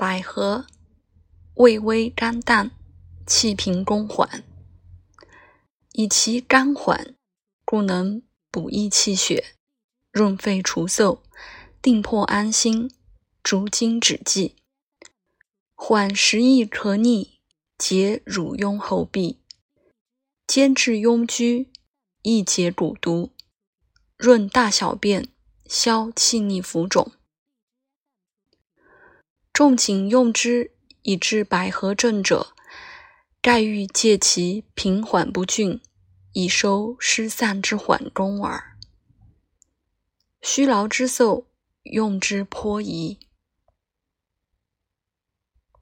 [0.00, 0.64] 百合，
[1.56, 2.70] 味微甘淡，
[3.26, 4.42] 气平宫缓，
[5.92, 7.14] 以其甘缓，
[7.66, 9.56] 故能补益气血，
[10.10, 11.18] 润肺除嗽，
[11.82, 12.90] 定魄安心，
[13.42, 14.56] 逐经止悸，
[15.74, 17.38] 缓食易咳逆，
[17.76, 19.36] 解乳痈后痹，
[20.46, 21.66] 兼治痈疽，
[22.22, 23.32] 易解蛊毒，
[24.16, 25.28] 润大小便，
[25.66, 27.12] 消气逆浮肿。
[29.60, 30.70] 仲景用之
[31.02, 32.54] 以治百合症者，
[33.42, 35.82] 盖欲借其平缓不峻，
[36.32, 38.78] 以收失散之缓功耳。
[40.40, 41.44] 虚劳之嗽，
[41.82, 43.18] 用之颇宜。